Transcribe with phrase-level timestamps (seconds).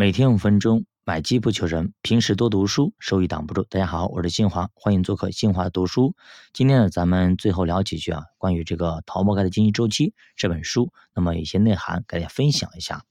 [0.00, 3.64] 每天五分钟，买机不求人，平时多读书，收益挡不住。
[3.64, 6.16] 大家好，我是新华，欢迎做客新华读书。
[6.54, 13.04] 今天呢，咱们最后聊几句啊，关于这个《逃不开的经济周期》这本书，那么一些内涵给大家分享一下。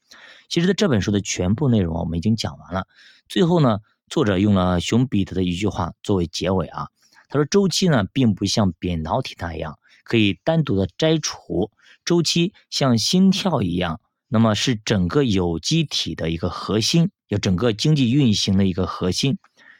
[0.47, 2.87] 其实，在这本书的全部内容我们已经讲完了。
[3.27, 6.87] 最后呢，作者用了熊彼得的一句话作为结尾啊，
[7.27, 11.69] 他说：“周期呢，并不像扁桃体那样可以单独的摘除，
[12.03, 19.37] 周期像心跳一样。”那么是整个有机体的一个核心，就整个经济运行的一个核心。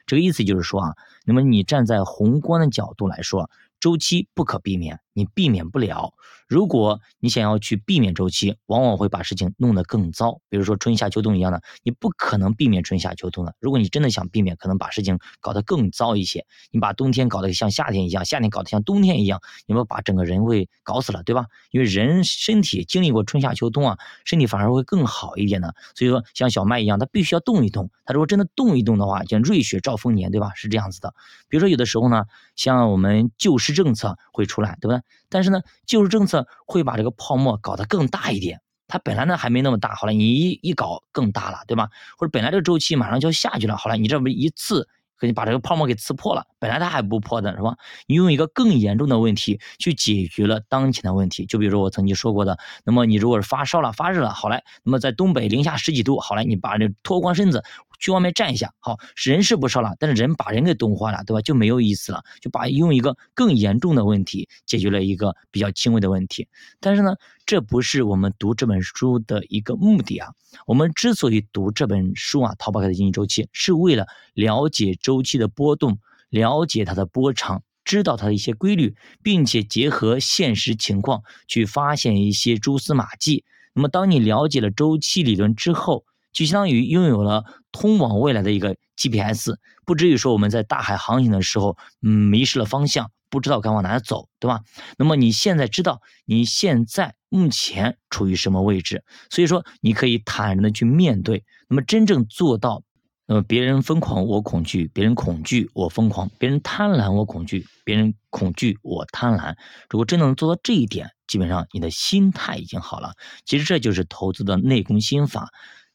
[0.08, 5.00] 这个意思就是说啊，那么你站在宏观的角度来说，周期不可避免。
[5.14, 6.14] 你避免不了，
[6.48, 10.40] 如果你想要去避免周期，往往会把事情弄得更糟。
[10.48, 13.54] 比如说春夏秋冬一样的，你不可能避免春夏秋冬的。
[13.60, 16.46] 如果你真的想避免，可能把事情搞得更糟一些。
[16.72, 21.48] 你把冬天搞得像夏天一样，夏天搞得像冬天一样，你们把整个人会搞死了，对吧？
[21.72, 25.76] 因为人身体经历过春夏秋冬啊，身体反而会更好一点的。
[25.96, 27.92] 所以说，像小麦一样，它必须要动一动。
[28.06, 30.54] 它如果真的动一动的话，像瑞雪兆丰年，对吧？
[30.56, 31.14] 是这样子的。
[31.50, 32.24] 比如说有的时候呢，
[32.56, 35.02] 像我们救政策会出来，对不对？
[35.30, 38.62] 但是呢，救市政策会把这个泡沫搞得更大一点。
[38.88, 41.90] 它本来呢还没那么大，好了，你一一搞更大了，对吧？
[42.18, 44.88] 或者本来这个周期马上就要下去了，好了，你这不一次
[45.20, 47.76] 给你把这个泡沫给刺破了，本来它还不破的是吧？
[48.08, 51.46] 你用一个更严重的问题去解决了当前的问题。
[51.46, 57.64] 就比如说我曾经说过的，那么你如果是发烧了、发热了，好来，那么在东北零下十几度，好来，你把这脱光身子。
[58.00, 61.42] 去外面站一下，好，人是不烧了，但是人把人给冻坏了，对吧？
[61.42, 66.48] 就没有意思了，就把用一个更严重的问题解决了一个比较轻微的问题。
[66.80, 70.30] 但是呢，这不是我们读这本书的一个目的啊。
[70.66, 83.44] 我们之所以读这本书啊，《淘宝开的经济周期》，是为了了解周期的波动，了解它的波长，知道它的一些规律，并且结合现实情况去发现一些蛛丝马迹。
[83.74, 86.06] 那么，当你了解了周期理论之后，
[86.40, 94.62] 就相当于拥有了通往未来的一个 GPS，不至于说我们在大海航行的时候，嗯，迷失了方向，不知道该往哪走，对吧？
[94.98, 101.44] 那么你现在知道你现在目前处于什么位置，所以说你可以坦然的去面对。
[101.68, 102.84] 那么真正做到，
[103.28, 109.58] 呃，别人疯狂我恐惧，别人恐惧我疯狂，别人贪婪我恐惧，别人恐惧我贪婪。
[109.90, 113.12] 如果真能做到这一点，基本上你的心态已经好了。
[113.44, 115.50] 其实这就是投资的内功心法。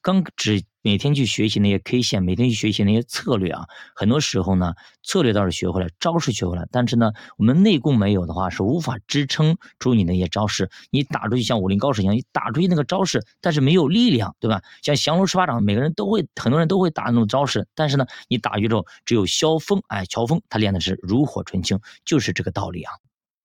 [0.05, 3.65] 刚只每天去学习那些 K 线，每天去学习那些策略啊，
[3.97, 10.69] 很多时候呢，策略倒是学会了，招式学会了，但是呢，我们内功没有的话，是无法支撑住你那些招式。
[10.91, 14.61] 你打出去像武林高手一样，你打出去那个招式，但是没有力量，对吧？
[14.83, 22.93] 像降龙十八掌，每个人都会，很多人都会打那种招式，但是呢，你打去之后，只有萧峰，哎，乔峰，他练的是炉火纯青，就是这个道理啊。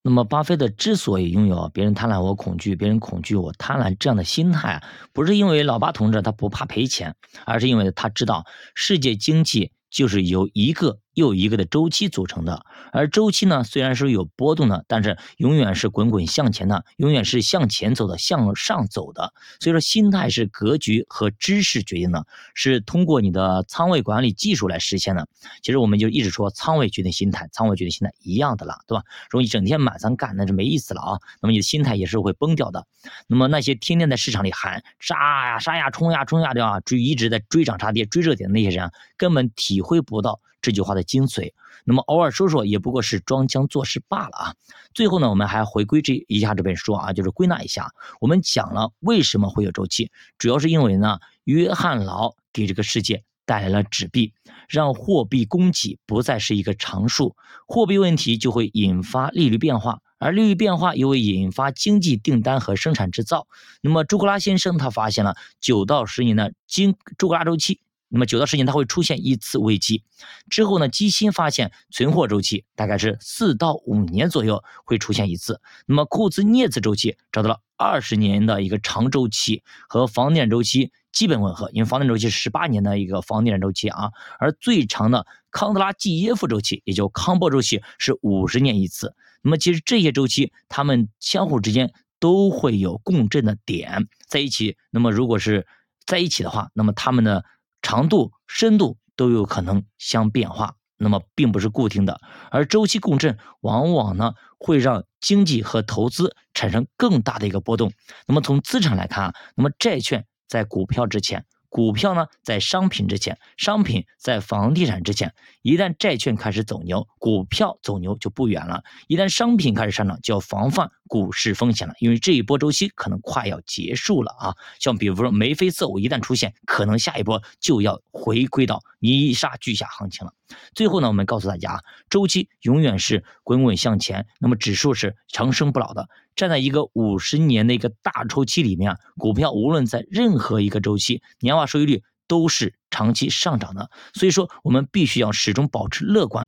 [0.02, 7.16] 那么，巴菲特之所以拥有别人贪婪我恐惧，别人恐惧我贪婪这样的心态，不是因为老巴同志他不怕赔钱，
[7.46, 8.46] 而是因为他知道
[8.76, 11.00] 世界经济就是由一个。
[11.14, 19.34] 又一个的周期组成的，而周期呢，虽然是有波动的，但是永远是滚滚向前的，永远是向前走的，向上走的。
[19.60, 25.28] 所以说，心态是格局和知识决定的，是通过你的仓位管理技术来实现的。
[25.62, 29.04] 其实我们就一直说，仓位决定心态，仓位决定心态一样的了，对吧？
[29.30, 31.20] 如果你整天满仓干，那就没意思了啊。
[31.42, 32.86] 那么你的心态也是会崩掉的。
[33.28, 35.16] 那么那些天天在市场里喊杀
[35.48, 40.40] 呀杀呀冲呀冲呀的啊，追一直在追涨杀跌、追热点的那些人，根本体会不到。
[40.62, 41.54] 这句话的精髓，
[41.86, 44.56] 那么偶尔说说也不过是装腔作势罢了啊。
[44.94, 54.34] 最后呢，我们还回归这一下这本书啊，就是归纳一下，我们讲了为什么会有周期，主要是因为呢，约翰劳给这个世界带来了纸币，
[54.68, 63.48] 让货币供给不再是一个常数，货币问题就会引发利率变化，而利率变化又会引发经济订单和生产制造。
[63.82, 67.80] 那么朱格拉先生他发现了九到十年的经朱格拉周期。
[68.10, 70.04] 那么九到十年它会出现一次危机，
[70.50, 75.62] 之后呢，基辛发现存货周期大概是四到五年左右会出现一次。
[75.86, 89.16] 那么库兹涅茨周期找到了二十年的一个长周期，和房地产周期基本吻合，因为房地产周期是十八年的一个房地产周期啊，而最长的康德拉季耶夫周期，也就康波周期是五十年一次。
[89.42, 94.78] 那么其实这些周期它们相互之间都会有共振的点在一起。
[94.90, 95.66] 那么如果是
[96.06, 97.46] 在一起的话，那么它们的
[97.82, 102.20] 长度、深度都有可能相变化，那么并不是固定的。
[102.52, 107.92] 而周期共振往往呢会让经济和投资产生更大的一个波动。
[108.28, 115.34] 那么从资产来看啊，那么债券在股票之前，股票呢在商品之前，商品在房地产之前。
[115.62, 124.56] 一旦债券开始走牛，股票走牛就不远了；一旦商品开始上涨，就要防范股市风险了，因为这一波周期可能快要结束了啊。
[124.80, 130.34] 像比如说眉飞色舞一旦出现，可能下一波就要回归到泥沙俱下行情了。
[130.76, 131.80] 最后呢，我们告诉大家啊，
[132.10, 136.08] 周期永远是滚滚向前，那么指数是长生不老的。
[136.36, 143.90] 站在一个五十年的一个大周期里面啊，股票无论在任何一个周期，年化收益率都是长期上涨的。
[144.14, 146.46] 所以说，我们必须要始终保持乐观。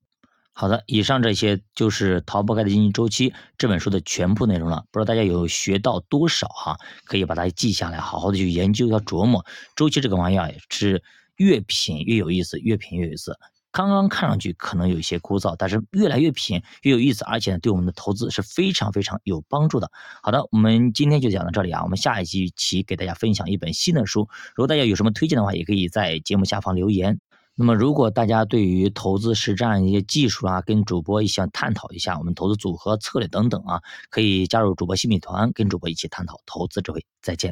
[0.53, 4.86] 好的，以上这些就是《逃不开的经济周期》这本书的全部内容了。
[4.92, 6.77] 不知道大家有学到多少哈？
[7.06, 9.45] 可以把它记下来，好好的去研究，要琢磨
[9.75, 11.01] 周期这个玩意儿是
[11.38, 13.39] 越品越有意思，越品越有意思。
[13.71, 19.89] 刚刚看上去可能有一些枯燥，但是越来越品越有意思，而且呢，对我们的投资是非常非常有帮助的。
[20.21, 24.27] 好的，我们今天就讲到这里啊，我们下一期起给大家分享一本新的书。
[24.56, 27.21] 如果大家有什么推荐的话，也可以在节目下方留言。
[27.62, 33.80] 那么，如果大家对于投资实战一些技术啊，跟主播一起探讨一下我们投资组合策略等等啊，
[34.10, 37.06] 可以加入主播新米团，跟主播一起探讨投资智慧。
[37.22, 37.50] 再见。